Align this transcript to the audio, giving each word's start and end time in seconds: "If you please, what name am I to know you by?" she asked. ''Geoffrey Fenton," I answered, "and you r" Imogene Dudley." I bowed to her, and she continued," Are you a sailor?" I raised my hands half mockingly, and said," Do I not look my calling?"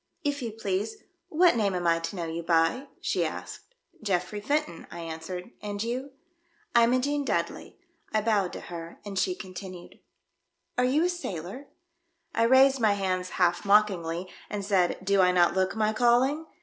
"If 0.23 0.41
you 0.41 0.51
please, 0.51 0.95
what 1.29 1.55
name 1.55 1.75
am 1.75 1.85
I 1.85 1.99
to 1.99 2.15
know 2.15 2.25
you 2.25 2.41
by?" 2.41 2.87
she 3.01 3.23
asked. 3.23 3.75
''Geoffrey 4.01 4.41
Fenton," 4.43 4.87
I 4.89 5.01
answered, 5.01 5.51
"and 5.61 5.77
you 5.83 6.13
r" 6.73 6.83
Imogene 6.85 7.23
Dudley." 7.23 7.77
I 8.11 8.23
bowed 8.23 8.51
to 8.53 8.61
her, 8.61 8.99
and 9.05 9.19
she 9.19 9.35
continued," 9.35 9.99
Are 10.79 10.85
you 10.85 11.05
a 11.05 11.09
sailor?" 11.09 11.67
I 12.33 12.45
raised 12.45 12.79
my 12.79 12.93
hands 12.93 13.37
half 13.37 13.63
mockingly, 13.63 14.27
and 14.49 14.65
said," 14.65 14.97
Do 15.05 15.21
I 15.21 15.31
not 15.31 15.53
look 15.53 15.75
my 15.75 15.93
calling?" 15.93 16.47